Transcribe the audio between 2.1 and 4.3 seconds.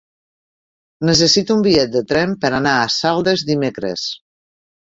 tren per anar a Saldes dimecres.